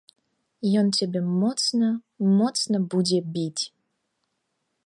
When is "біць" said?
3.37-3.63